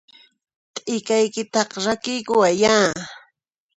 [0.75, 2.75] T'ikaykitaqa rakiykuwayyá!